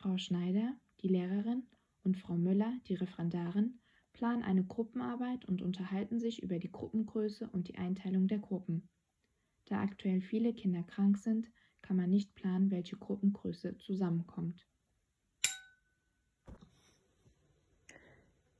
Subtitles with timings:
[0.00, 1.64] Frau Schneider, die Lehrerin,
[2.04, 3.80] und Frau Müller, die Referendarin,
[4.14, 8.88] planen eine Gruppenarbeit und unterhalten sich über die Gruppengröße und die Einteilung der Gruppen.
[9.66, 11.50] Da aktuell viele Kinder krank sind,
[11.82, 14.66] kann man nicht planen, welche Gruppengröße zusammenkommt.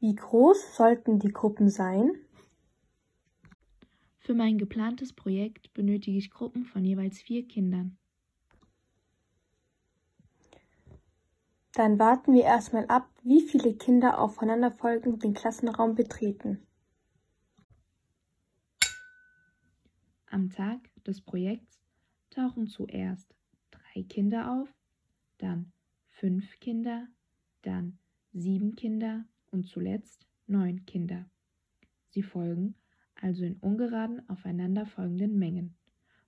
[0.00, 2.10] Wie groß sollten die Gruppen sein?
[4.18, 7.96] Für mein geplantes Projekt benötige ich Gruppen von jeweils vier Kindern.
[11.78, 16.66] Dann warten wir erstmal ab, wie viele Kinder aufeinanderfolgend den Klassenraum betreten.
[20.26, 21.78] Am Tag des Projekts
[22.30, 23.32] tauchen zuerst
[23.70, 24.68] drei Kinder auf,
[25.38, 25.70] dann
[26.08, 27.06] fünf Kinder,
[27.62, 27.96] dann
[28.32, 31.30] sieben Kinder und zuletzt neun Kinder.
[32.08, 32.74] Sie folgen
[33.14, 35.76] also in ungeraden aufeinanderfolgenden Mengen.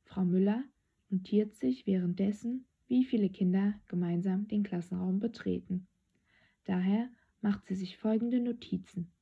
[0.04, 0.62] Frau Müller
[1.08, 5.86] notiert sich währenddessen wie viele Kinder gemeinsam den Klassenraum betreten.
[6.64, 7.08] Daher
[7.40, 9.12] macht sie sich folgende Notizen.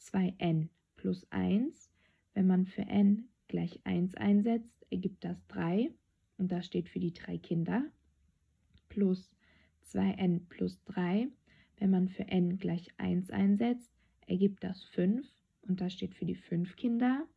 [0.00, 1.92] 2n plus 1,
[2.32, 5.92] wenn man für n gleich 1 einsetzt, ergibt das 3
[6.38, 7.84] und das steht für die drei Kinder,
[8.88, 9.30] plus
[9.92, 11.28] 2n plus 3,
[11.76, 13.92] wenn man für n gleich 1 einsetzt,
[14.26, 15.30] ergibt das 5
[15.68, 17.28] und das steht für die 5 Kinder,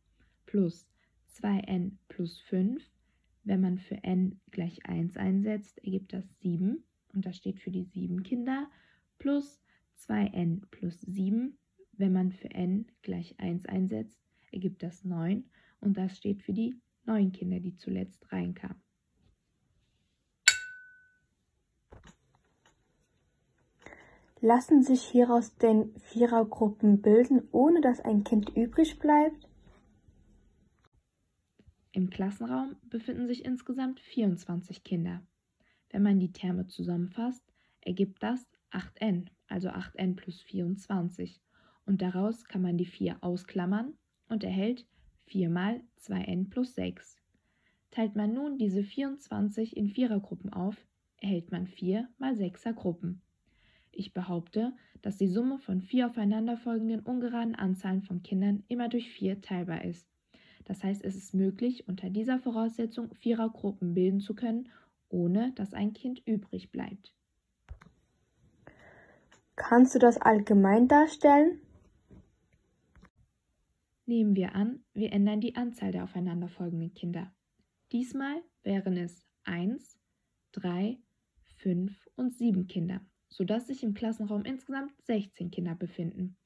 [0.46, 0.88] plus
[1.34, 2.82] 2n plus 5,
[3.44, 7.84] wenn man für n gleich 1 einsetzt, ergibt das 7 und das steht für die
[7.84, 8.70] 7 Kinder
[9.18, 9.62] plus
[9.98, 11.56] 2n plus 7.
[11.92, 14.20] Wenn man für n gleich 1 einsetzt,
[14.52, 15.44] ergibt das 9
[15.80, 16.74] und das steht für die
[17.04, 18.82] 9 Kinder, die zuletzt reinkamen.
[24.42, 29.49] Lassen sich hieraus denn Vierergruppen bilden, ohne dass ein Kind übrig bleibt?
[32.00, 35.20] Im Klassenraum befinden sich insgesamt 24 Kinder.
[35.90, 37.44] Wenn man die Terme zusammenfasst,
[37.82, 41.42] ergibt das 8n, also 8n plus 24.
[41.84, 43.92] Und daraus kann man die 4 ausklammern
[44.30, 44.86] und erhält
[45.26, 47.18] 4 mal 2n plus 6.
[47.90, 50.86] Teilt man nun diese 24 in Vierergruppen auf,
[51.18, 53.20] erhält man 4 mal 6er Gruppen.
[53.92, 59.42] Ich behaupte, dass die Summe von vier aufeinanderfolgenden ungeraden Anzahlen von Kindern immer durch 4
[59.42, 60.09] teilbar ist.
[60.70, 64.68] Das heißt, es ist möglich, unter dieser Voraussetzung Vierergruppen bilden zu können,
[65.08, 67.12] ohne dass ein Kind übrig bleibt.
[69.56, 71.60] Kannst du das allgemein darstellen?
[74.06, 77.34] Nehmen wir an, wir ändern die Anzahl der aufeinanderfolgenden Kinder.
[77.90, 79.98] Diesmal wären es 1,
[80.52, 81.00] 3,
[81.56, 86.36] 5 und 7 Kinder, sodass sich im Klassenraum insgesamt 16 Kinder befinden.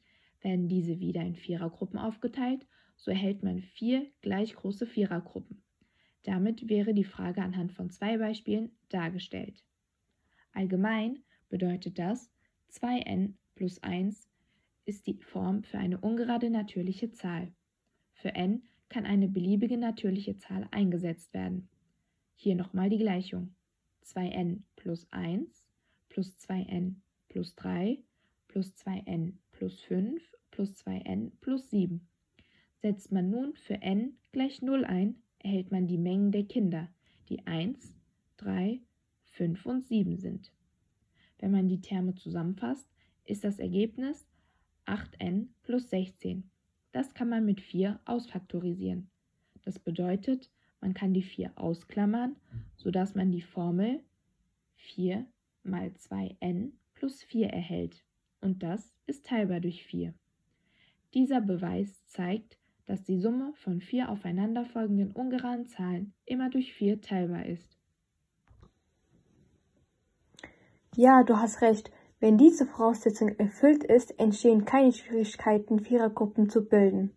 [0.40, 5.62] Werden diese wieder in Vierergruppen aufgeteilt, so erhält man vier gleich große Vierergruppen.
[6.22, 9.62] Damit wäre die Frage anhand von zwei Beispielen dargestellt.
[10.52, 12.30] Allgemein bedeutet das,
[12.72, 14.28] 2n plus 1
[14.86, 17.52] ist die Form für eine ungerade natürliche Zahl.
[18.14, 21.68] Für n kann eine beliebige natürliche Zahl eingesetzt werden.
[22.36, 23.54] Hier nochmal die Gleichung.
[24.04, 25.64] 2n plus 1
[26.08, 26.96] plus 2n
[27.28, 28.02] plus 3
[28.48, 32.08] plus 2n plus 5 plus 2n plus 7.
[32.76, 36.88] Setzt man nun für n gleich 0 ein, erhält man die Mengen der Kinder,
[37.30, 37.96] die 1,
[38.36, 38.82] 3,
[39.30, 40.52] 5 und 7 sind.
[41.38, 42.86] Wenn man die Terme zusammenfasst,
[43.24, 44.26] ist das Ergebnis
[44.84, 46.50] 8n plus 16.
[46.92, 49.08] Das kann man mit 4 ausfaktorisieren.
[49.62, 50.50] Das bedeutet,
[50.82, 52.36] man kann die 4 ausklammern,
[52.76, 54.04] sodass man die Formel
[54.76, 55.26] 4
[55.62, 58.04] mal 2n plus 4 erhält.
[58.42, 60.12] Und das ist teilbar durch 4.
[61.14, 67.46] Dieser Beweis zeigt, dass die Summe von vier aufeinanderfolgenden ungeraden Zahlen immer durch vier teilbar
[67.46, 67.78] ist.
[70.96, 71.90] Ja, du hast recht.
[72.20, 77.10] Wenn diese Voraussetzung erfüllt ist, entstehen keine Schwierigkeiten, Vierergruppen zu bilden.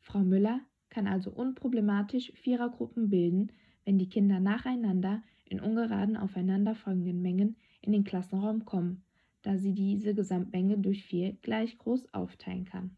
[0.00, 0.60] Frau Müller
[0.90, 3.50] kann also unproblematisch Vierergruppen bilden,
[3.84, 9.04] wenn die Kinder nacheinander in ungeraden aufeinanderfolgenden Mengen in den Klassenraum kommen
[9.44, 12.96] da sie diese Gesamtmenge durch 4 gleich groß aufteilen kann.